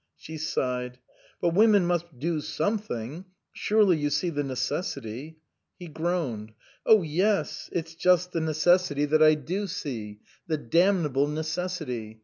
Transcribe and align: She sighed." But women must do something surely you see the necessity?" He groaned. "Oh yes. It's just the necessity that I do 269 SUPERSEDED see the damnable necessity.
She 0.15 0.37
sighed." 0.37 0.97
But 1.41 1.53
women 1.53 1.85
must 1.85 2.17
do 2.17 2.39
something 2.41 3.25
surely 3.53 3.97
you 3.97 4.09
see 4.09 4.31
the 4.31 4.43
necessity?" 4.43 5.37
He 5.79 5.89
groaned. 5.89 6.53
"Oh 6.87 7.03
yes. 7.03 7.69
It's 7.71 7.93
just 7.93 8.31
the 8.31 8.41
necessity 8.41 9.05
that 9.05 9.21
I 9.21 9.35
do 9.35 9.67
269 9.67 9.67
SUPERSEDED 9.67 10.19
see 10.19 10.19
the 10.47 10.57
damnable 10.57 11.27
necessity. 11.27 12.19